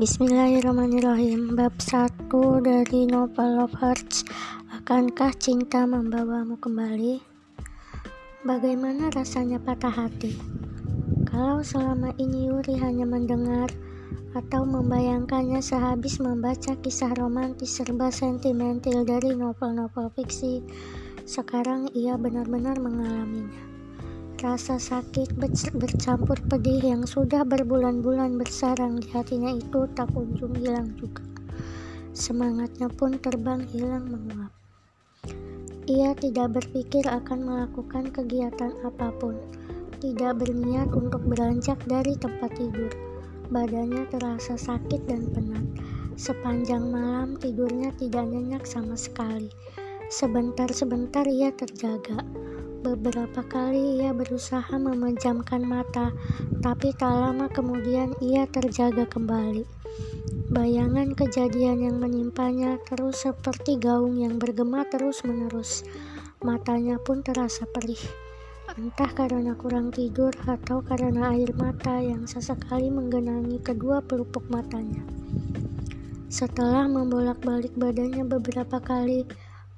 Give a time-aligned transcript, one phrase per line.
[0.00, 2.32] Bismillahirrahmanirrahim Bab 1
[2.64, 4.24] dari novel Love Hearts
[4.72, 7.20] Akankah cinta membawamu kembali?
[8.40, 10.40] Bagaimana rasanya patah hati?
[11.28, 13.68] Kalau selama ini Yuri hanya mendengar
[14.32, 20.64] atau membayangkannya sehabis membaca kisah romantis serba sentimental dari novel-novel fiksi,
[21.28, 23.69] sekarang ia benar-benar mengalaminya.
[24.40, 25.36] Rasa sakit
[25.76, 31.20] bercampur pedih yang sudah berbulan-bulan bersarang di hatinya itu tak kunjung hilang juga.
[32.16, 34.48] Semangatnya pun terbang hilang menguap.
[35.84, 39.36] Ia tidak berpikir akan melakukan kegiatan apa pun,
[40.00, 42.88] tidak berniat untuk beranjak dari tempat tidur.
[43.52, 45.68] Badannya terasa sakit dan penat.
[46.16, 49.52] Sepanjang malam tidurnya tidak nyenyak sama sekali.
[50.08, 52.24] Sebentar-sebentar ia terjaga
[52.80, 56.16] Beberapa kali ia berusaha memejamkan mata,
[56.64, 59.68] tapi tak lama kemudian ia terjaga kembali.
[60.48, 65.84] Bayangan kejadian yang menimpanya terus seperti gaung yang bergema terus-menerus.
[66.40, 68.00] Matanya pun terasa perih.
[68.80, 75.04] Entah karena kurang tidur atau karena air mata yang sesekali menggenangi kedua pelupuk matanya.
[76.32, 79.28] Setelah membolak-balik badannya beberapa kali,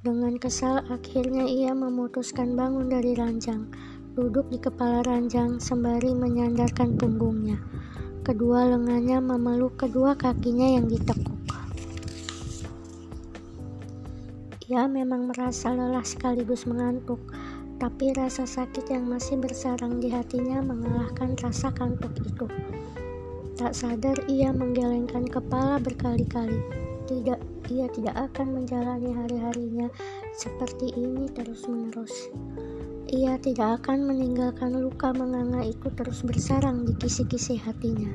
[0.02, 3.70] dengan kesal, akhirnya ia memutuskan bangun dari ranjang,
[4.18, 7.62] duduk di kepala ranjang sembari menyandarkan punggungnya.
[8.26, 11.38] Kedua lengannya memeluk kedua kakinya yang ditekuk.
[14.66, 17.22] Ia memang merasa lelah sekaligus mengantuk,
[17.78, 22.50] tapi rasa sakit yang masih bersarang di hatinya mengalahkan rasa kantuk itu.
[23.54, 26.58] Tak sadar ia menggelengkan kepala berkali-kali
[27.06, 29.86] tidak ia tidak akan menjalani hari-harinya
[30.34, 32.32] seperti ini terus-menerus.
[33.12, 38.08] Ia tidak akan meninggalkan luka menganga itu terus bersarang di kisi-kisi hatinya.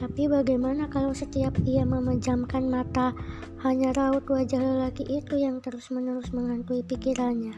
[0.00, 3.12] Tapi bagaimana kalau setiap ia memejamkan mata,
[3.60, 7.52] hanya raut wajah lelaki itu yang terus-menerus menghantui pikirannya?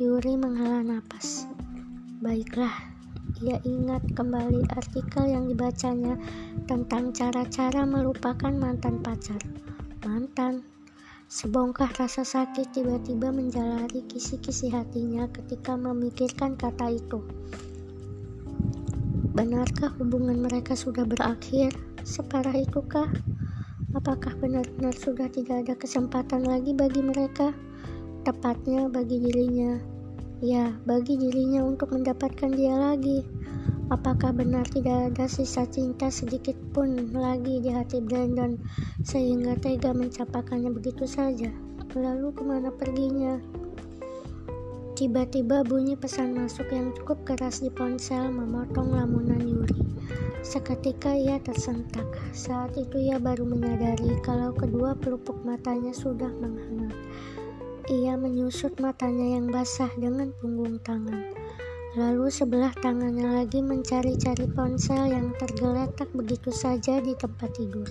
[0.00, 1.44] Yuri menghela napas.
[2.24, 2.72] Baiklah,
[3.44, 6.16] ia ingat kembali artikel yang dibacanya
[6.64, 9.40] tentang cara-cara melupakan mantan pacar.
[10.00, 10.64] Mantan.
[11.28, 17.20] Sebongkah rasa sakit tiba-tiba menjalari kisi-kisi hatinya ketika memikirkan kata itu.
[19.36, 21.76] Benarkah hubungan mereka sudah berakhir?
[22.00, 23.12] Separah itukah?
[23.92, 27.52] Apakah benar-benar sudah tidak ada kesempatan lagi bagi mereka?
[28.24, 29.76] Tepatnya bagi dirinya
[30.40, 33.20] Ya, bagi dirinya untuk mendapatkan dia lagi.
[33.90, 38.54] Apakah benar tidak ada sisa cinta sedikit pun lagi di hati Brandon
[39.02, 41.50] sehingga tega mencapakannya begitu saja?
[41.98, 43.42] Lalu ke mana perginya?
[44.94, 49.82] Tiba-tiba bunyi pesan masuk yang cukup keras di ponsel memotong lamunan Yuri.
[50.46, 52.06] Seketika ia tersentak.
[52.30, 56.94] Saat itu ia baru menyadari kalau kedua pelupuk matanya sudah menghangat.
[57.90, 61.39] Ia menyusut matanya yang basah dengan punggung tangan.
[61.98, 67.90] Lalu sebelah tangannya lagi mencari-cari ponsel yang tergeletak begitu saja di tempat tidur.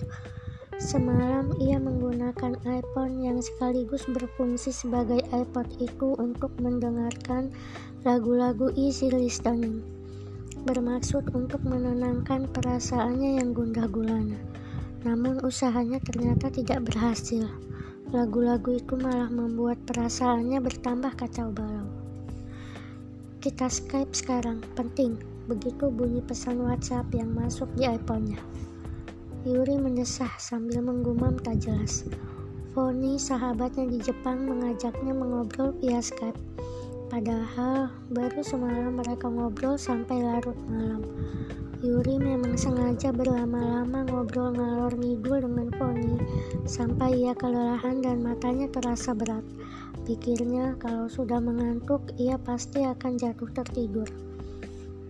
[0.80, 7.52] Semalam ia menggunakan iPhone yang sekaligus berfungsi sebagai iPod itu untuk mendengarkan
[8.00, 9.84] lagu-lagu easy listening.
[10.64, 14.40] Bermaksud untuk menenangkan perasaannya yang gundah gulana.
[15.04, 17.48] Namun usahanya ternyata tidak berhasil.
[18.16, 21.79] Lagu-lagu itu malah membuat perasaannya bertambah kacau balau.
[23.40, 25.16] Kita Skype sekarang, penting.
[25.48, 28.36] Begitu bunyi pesan WhatsApp yang masuk di iPhone-nya.
[29.48, 32.04] Yuri mendesah sambil menggumam tak jelas.
[32.76, 36.36] Foni, sahabatnya di Jepang, mengajaknya mengobrol via Skype.
[37.08, 41.00] Padahal baru semalam mereka ngobrol sampai larut malam.
[41.80, 46.14] Yuri memang sengaja berlama-lama ngobrol ngalor ngidul dengan Poni
[46.68, 49.40] sampai ia kelelahan dan matanya terasa berat.
[50.10, 54.10] Pikirnya kalau sudah mengantuk ia pasti akan jatuh tertidur.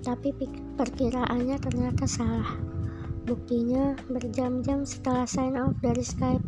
[0.04, 0.28] Tapi
[0.76, 2.52] perkiraannya ternyata salah.
[3.24, 6.44] Buktinya, berjam-jam setelah sign off dari Skype,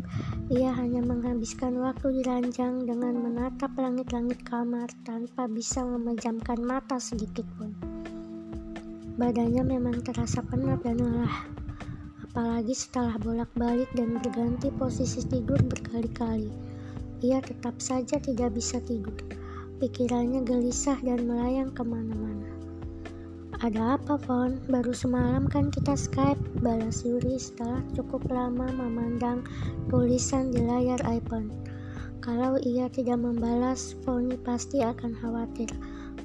[0.53, 7.49] ia hanya menghabiskan waktu di ranjang dengan menatap langit-langit kamar tanpa bisa memejamkan mata sedikit
[7.57, 7.73] pun.
[9.17, 11.49] Badannya memang terasa penat dan lelah,
[12.29, 16.72] apalagi setelah bolak-balik dan berganti posisi tidur berkali-kali.
[17.23, 19.15] Ia tetap saja tidak bisa tidur.
[19.79, 22.51] Pikirannya gelisah dan melayang ke mana-mana.
[23.63, 24.59] Ada apa, Fon?
[24.67, 29.47] Baru semalam kan kita Skype, balas Yuri setelah cukup lama memandang
[29.87, 31.47] tulisan di layar iPhone.
[32.19, 35.71] Kalau ia tidak membalas, Foni pasti akan khawatir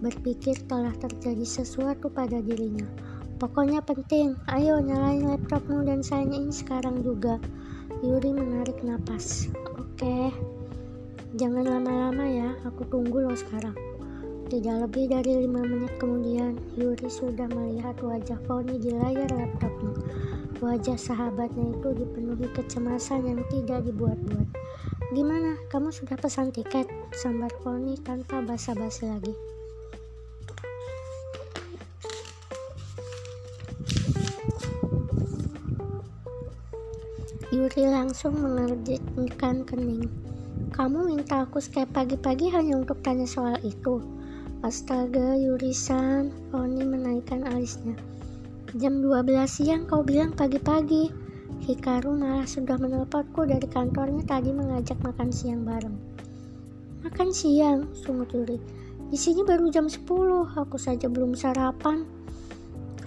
[0.03, 2.87] berpikir telah terjadi sesuatu pada dirinya.
[3.39, 7.39] Pokoknya penting, ayo nyalain laptopmu dan sign in sekarang juga.
[8.03, 9.47] Yuri menarik napas.
[9.79, 10.35] Oke,
[11.39, 13.79] jangan lama-lama ya, aku tunggu lo sekarang.
[14.51, 19.95] Tidak lebih dari lima menit kemudian, Yuri sudah melihat wajah Foni di layar laptopnya.
[20.59, 24.49] Wajah sahabatnya itu dipenuhi kecemasan yang tidak dibuat-buat.
[25.15, 26.91] Gimana, kamu sudah pesan tiket?
[27.15, 29.31] Sambar Foni tanpa basa-basi lagi.
[37.55, 40.28] Yuri langsung mengerjitkan kening.
[40.79, 43.99] Kamu minta aku skype pagi-pagi hanya untuk tanya soal itu.
[44.63, 47.99] Astaga, Yuri-san, Oni menaikkan alisnya.
[48.79, 51.11] Jam 12 siang kau bilang pagi-pagi.
[51.67, 55.99] Hikaru malah sudah menelponku dari kantornya tadi mengajak makan siang bareng.
[57.03, 58.63] Makan siang, sungut Yuri.
[59.11, 60.07] Di baru jam 10,
[60.55, 62.07] aku saja belum sarapan.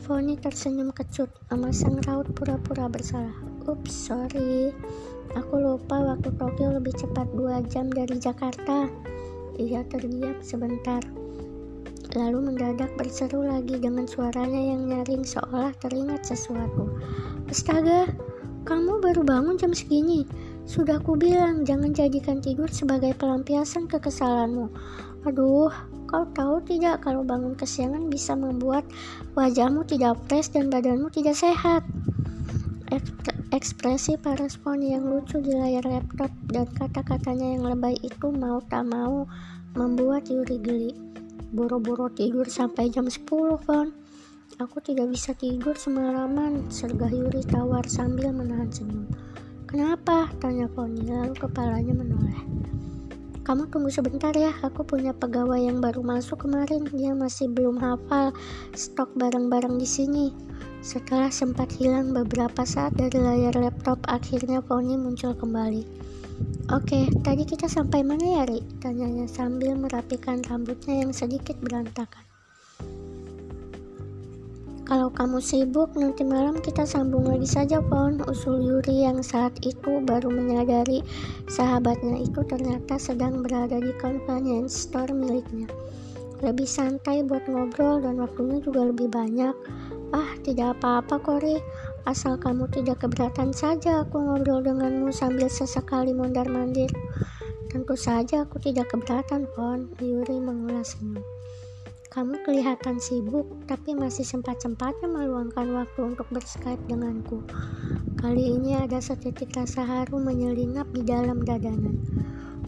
[0.01, 3.37] Foni tersenyum kecut, memasang raut pura-pura bersalah.
[3.69, 4.73] Ups, sorry.
[5.37, 8.89] Aku lupa waktu Tokyo lebih cepat dua jam dari Jakarta.
[9.61, 11.05] Ia terdiam sebentar.
[12.17, 16.97] Lalu mendadak berseru lagi dengan suaranya yang nyaring seolah teringat sesuatu.
[17.45, 18.09] Astaga,
[18.65, 20.25] kamu baru bangun jam segini.
[20.65, 24.65] Sudah ku bilang jangan jadikan tidur sebagai pelampiasan kekesalanmu.
[25.29, 25.69] Aduh,
[26.11, 28.83] kau tahu tidak kalau bangun kesiangan bisa membuat
[29.39, 31.87] wajahmu tidak fresh dan badanmu tidak sehat.
[33.51, 39.23] Ekspresi respon yang lucu di layar laptop dan kata-katanya yang lebay itu mau tak mau
[39.75, 40.91] membuat Yuri geli.
[41.51, 43.27] Boro-boro tidur sampai jam 10,
[43.63, 43.91] Von.
[44.59, 49.07] Aku tidak bisa tidur semalaman, sergah Yuri tawar sambil menahan senyum.
[49.67, 50.27] Kenapa?
[50.43, 52.50] Tanya Foni, lalu kepalanya menoleh.
[53.41, 56.85] Kamu tunggu sebentar ya, aku punya pegawai yang baru masuk kemarin.
[56.93, 58.37] Dia masih belum hafal
[58.77, 60.27] stok barang-barang di sini.
[60.85, 65.83] Setelah sempat hilang beberapa saat dari layar laptop, akhirnya Pony muncul kembali.
[66.73, 68.61] Oke, tadi kita sampai mana ya, Ri?
[68.79, 72.30] Tanyanya sambil merapikan rambutnya yang sedikit berantakan.
[74.91, 78.19] Kalau kamu sibuk, nanti malam kita sambung lagi saja, Pon.
[78.27, 80.99] Usul Yuri yang saat itu baru menyadari
[81.47, 85.71] sahabatnya itu ternyata sedang berada di convenience store miliknya.
[86.43, 89.55] Lebih santai buat ngobrol dan waktunya juga lebih banyak.
[90.11, 91.55] Ah, tidak apa-apa, Kori.
[92.03, 96.91] Asal kamu tidak keberatan saja aku ngobrol denganmu sambil sesekali mondar-mandir.
[97.71, 99.87] Tentu saja aku tidak keberatan, Pon.
[100.03, 101.23] Yuri mengulas senyum.
[102.11, 107.39] Kamu kelihatan sibuk, tapi masih sempat-sempatnya meluangkan waktu untuk berskype denganku.
[108.19, 111.95] Kali ini ada setitik rasa haru menyelinap di dalam dadanya.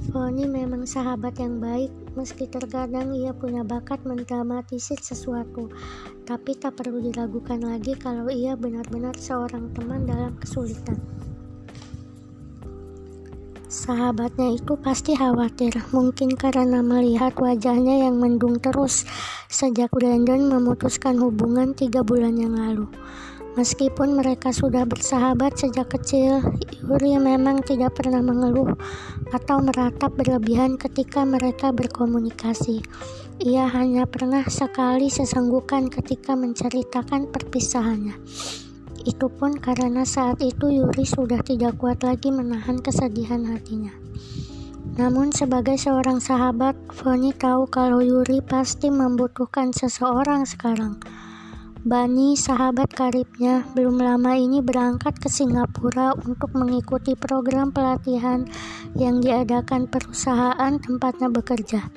[0.07, 5.68] Foni memang sahabat yang baik, meski terkadang ia punya bakat mendramatisir sesuatu,
[6.24, 10.96] tapi tak perlu diragukan lagi kalau ia benar-benar seorang teman dalam kesulitan.
[13.74, 19.02] Sahabatnya itu pasti khawatir, mungkin karena melihat wajahnya yang mendung terus
[19.50, 22.86] sejak Brandon memutuskan hubungan tiga bulan yang lalu.
[23.58, 26.46] Meskipun mereka sudah bersahabat sejak kecil,
[26.86, 28.78] Yuri memang tidak pernah mengeluh
[29.34, 32.78] atau meratap berlebihan ketika mereka berkomunikasi.
[33.42, 38.22] Ia hanya pernah sekali sesenggukan ketika menceritakan perpisahannya.
[39.03, 43.91] Itu pun karena saat itu Yuri sudah tidak kuat lagi menahan kesedihan hatinya.
[44.95, 51.01] Namun sebagai seorang sahabat, Foni tahu kalau Yuri pasti membutuhkan seseorang sekarang.
[51.83, 58.48] Bani, sahabat karibnya, belum lama ini berangkat ke Singapura untuk mengikuti program pelatihan
[58.95, 61.91] yang diadakan perusahaan tempatnya bekerja.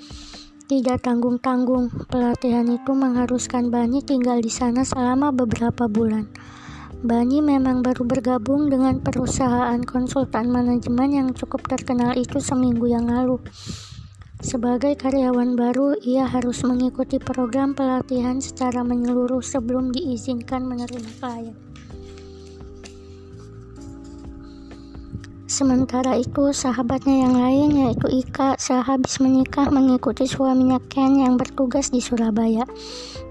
[0.66, 6.26] Tidak tanggung-tanggung, pelatihan itu mengharuskan Bani tinggal di sana selama beberapa bulan.
[7.04, 13.36] Bani memang baru bergabung dengan perusahaan konsultan manajemen yang cukup terkenal itu seminggu yang lalu.
[14.40, 21.56] Sebagai karyawan baru, ia harus mengikuti program pelatihan secara menyeluruh sebelum diizinkan menerima klien.
[25.46, 32.04] Sementara itu, sahabatnya yang lain yaitu Ika sehabis menikah mengikuti suaminya Ken yang bertugas di
[32.04, 32.68] Surabaya.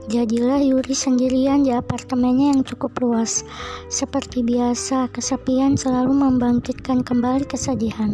[0.06, 3.42] Jadilah Yuri sendirian di apartemennya yang cukup luas.
[3.90, 8.14] Seperti biasa, kesepian selalu membangkitkan kembali kesedihan.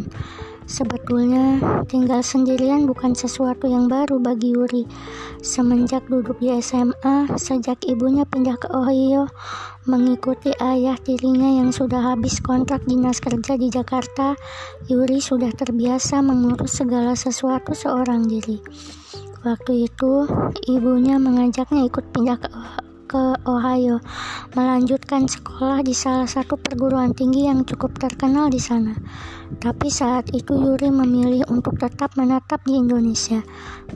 [0.64, 1.60] Sebetulnya,
[1.92, 4.88] tinggal sendirian bukan sesuatu yang baru bagi Yuri.
[5.44, 9.28] Semenjak duduk di SMA, sejak ibunya pindah ke Ohio,
[9.82, 14.38] mengikuti ayah tirinya yang sudah habis kontrak dinas kerja di Jakarta,
[14.86, 18.62] Yuri sudah terbiasa mengurus segala sesuatu seorang diri.
[19.42, 20.30] Waktu itu,
[20.70, 22.50] ibunya mengajaknya ikut pindah ke,
[23.10, 23.98] ke Ohio,
[24.54, 28.94] melanjutkan sekolah di salah satu perguruan tinggi yang cukup terkenal di sana.
[29.58, 33.44] Tapi saat itu Yuri memilih untuk tetap menetap di Indonesia,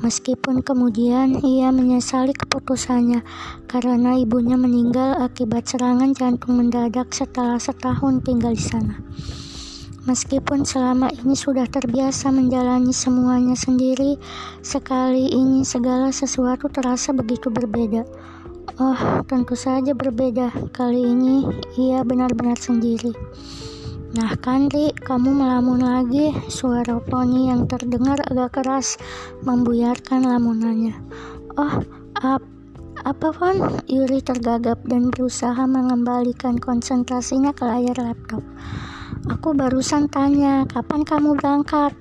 [0.05, 3.25] meskipun kemudian ia menyesali keputusannya
[3.71, 9.01] karena ibunya meninggal akibat serangan jantung mendadak setelah setahun tinggal di sana.
[10.07, 14.15] Meskipun selama ini sudah terbiasa menjalani semuanya sendiri,
[14.63, 18.07] sekali ini segala sesuatu terasa begitu berbeda.
[18.79, 20.55] Oh, tentu saja berbeda.
[20.71, 21.43] Kali ini
[21.75, 23.11] ia benar-benar sendiri.
[24.17, 26.33] Nah, Kandri, kamu melamun lagi.
[26.49, 28.97] Suara Pony yang terdengar agak keras
[29.45, 30.97] membuyarkan lamunannya.
[31.61, 31.85] Oh,
[32.25, 32.41] ap
[33.05, 38.41] apa pun Yuri tergagap dan berusaha mengembalikan konsentrasinya ke layar laptop.
[39.29, 41.93] Aku barusan tanya, kapan kamu berangkat?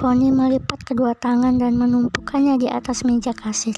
[0.00, 3.76] Foni melipat kedua tangan dan menumpukannya di atas meja kasir.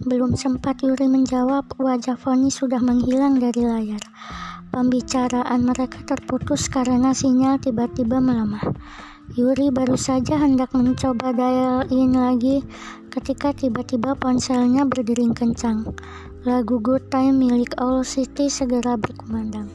[0.00, 4.00] Belum sempat Yuri menjawab, wajah Foni sudah menghilang dari layar.
[4.76, 8.60] Pembicaraan mereka terputus karena sinyal tiba-tiba melemah.
[9.32, 12.60] Yuri baru saja hendak mencoba dial in lagi
[13.08, 15.96] ketika tiba-tiba ponselnya berdering kencang.
[16.44, 19.72] Lagu Good Time milik All City segera berkumandang.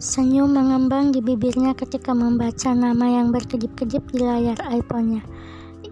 [0.00, 5.20] Senyum mengembang di bibirnya ketika membaca nama yang berkedip-kedip di layar iPhone-nya.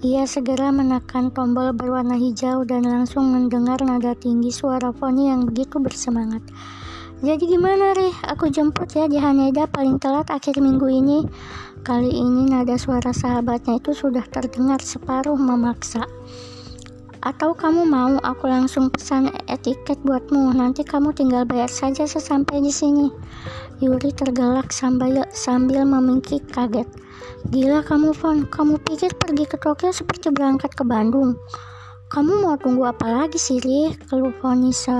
[0.01, 5.77] Ia segera menekan tombol berwarna hijau dan langsung mendengar nada tinggi suara Foni yang begitu
[5.77, 6.41] bersemangat.
[7.19, 8.15] Jadi gimana, Rih?
[8.31, 11.27] Aku jemput ya di Haneda paling telat akhir minggu ini.
[11.83, 16.07] Kali ini nada suara sahabatnya itu sudah terdengar separuh memaksa.
[17.19, 22.71] Atau kamu mau aku langsung pesan etiket buatmu, nanti kamu tinggal bayar saja sesampai di
[22.71, 23.11] sini.
[23.83, 26.87] Yuri tergelak sambil, sambil memingkik kaget.
[27.51, 28.47] Gila kamu, Fon.
[28.47, 31.35] Kamu pikir pergi ke Tokyo seperti berangkat ke Bandung?
[32.09, 33.93] Kamu mau tunggu apa lagi sih, Ri?
[34.09, 34.97] Keluh Foni se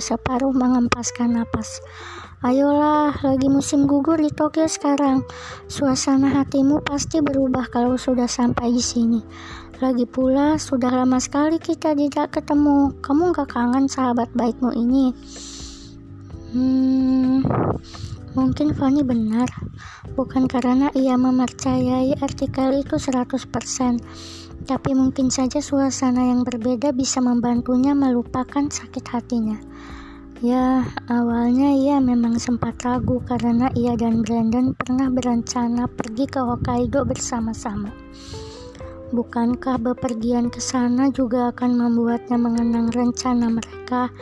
[0.00, 1.84] separuh mengempaskan napas.
[2.40, 5.20] Ayolah, lagi musim gugur di Tokyo sekarang.
[5.68, 9.20] Suasana hatimu pasti berubah kalau sudah sampai di sini.
[9.84, 12.88] Lagi pula, sudah lama sekali kita tidak ketemu.
[13.04, 15.12] Kamu gak kangen sahabat baikmu ini?
[16.56, 17.44] Hmm,
[18.32, 19.52] mungkin Fanny benar.
[20.16, 24.00] Bukan karena ia mempercayai artikel itu 100%,
[24.66, 29.56] tapi mungkin saja suasana yang berbeda bisa membantunya melupakan sakit hatinya.
[30.44, 37.08] Ya, awalnya ia memang sempat ragu karena ia dan Brandon pernah berencana pergi ke Hokkaido
[37.08, 37.88] bersama-sama.
[39.16, 44.12] Bukankah bepergian ke sana juga akan membuatnya mengenang rencana mereka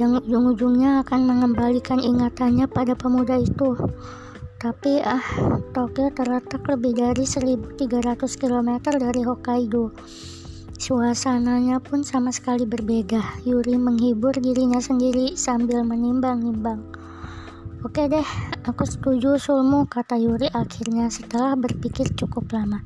[0.00, 3.76] yang ujung-ujungnya akan mengembalikan ingatannya pada pemuda itu?
[4.60, 5.24] Tapi ah,
[5.72, 7.80] Tokyo terletak lebih dari 1300
[8.36, 9.96] km dari Hokkaido.
[10.76, 13.40] Suasananya pun sama sekali berbeda.
[13.48, 16.84] Yuri menghibur dirinya sendiri sambil menimbang-nimbang.
[17.80, 18.24] Oke deh,
[18.68, 22.84] aku setuju sulmu, kata Yuri akhirnya setelah berpikir cukup lama.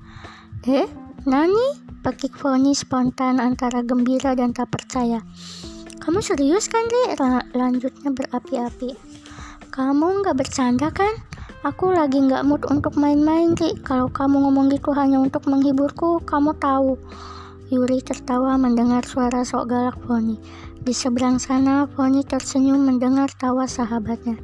[0.70, 0.86] Eh,
[1.26, 1.82] Nani?
[2.06, 5.18] Pakik Foni spontan antara gembira dan tak percaya.
[5.98, 7.18] Kamu serius kan, Ri?
[7.58, 8.94] Lanjutnya berapi-api.
[9.74, 11.33] Kamu nggak bercanda kan?
[11.64, 13.72] Aku lagi nggak mood untuk main-main, Ri.
[13.80, 17.00] Kalau kamu ngomong gitu hanya untuk menghiburku, kamu tahu.
[17.72, 20.36] Yuri tertawa mendengar suara sok galak Foni.
[20.84, 24.36] Di seberang sana, Foni tersenyum mendengar tawa sahabatnya.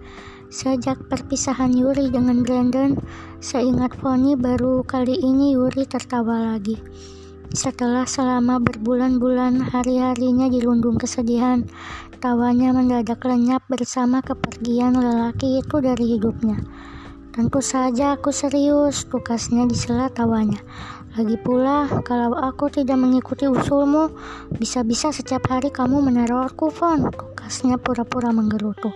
[0.49, 2.97] Sejak perpisahan Yuri dengan Brandon,
[3.45, 6.81] seingat Foni baru kali ini Yuri tertawa lagi.
[7.53, 11.69] Setelah selama berbulan-bulan hari-harinya dilundung kesedihan,
[12.17, 16.57] tawanya mendadak lenyap bersama kepergian lelaki itu dari hidupnya.
[17.30, 20.58] Tentu saja aku serius, tukasnya disela tawanya.
[21.14, 24.10] Lagi pula, kalau aku tidak mengikuti usulmu,
[24.58, 27.06] bisa-bisa setiap hari kamu menerorku, Fon.
[27.06, 28.90] Tukasnya pura-pura menggerutu.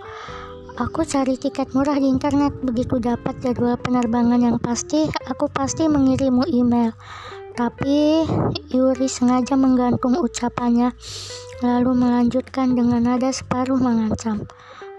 [0.74, 6.50] Aku cari tiket murah di internet, begitu dapat jadwal penerbangan yang pasti, aku pasti mengirimmu
[6.50, 6.90] email.
[7.54, 8.26] Tapi
[8.74, 10.90] Yuri sengaja menggantung ucapannya,
[11.62, 14.42] lalu melanjutkan dengan nada separuh mengancam.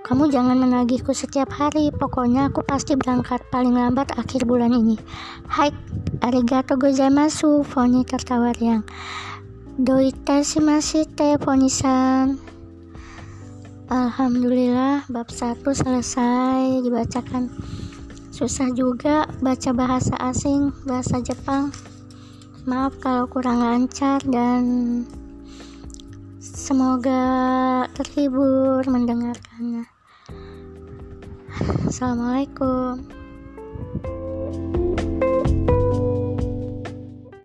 [0.05, 5.01] Kamu jangan menagihku setiap hari, pokoknya aku pasti berangkat paling lambat akhir bulan ini.
[5.49, 5.73] Hai,
[6.21, 8.85] arigato gozaimasu, Foni tertawa riang.
[10.45, 12.37] Shimashite, Foni-san.
[13.89, 17.53] Alhamdulillah bab 1 selesai dibacakan
[18.33, 21.69] susah juga baca bahasa asing bahasa Jepang
[22.65, 24.65] maaf kalau kurang lancar dan
[26.41, 29.94] semoga terhibur mendengarkannya
[31.87, 33.14] Assalamualaikum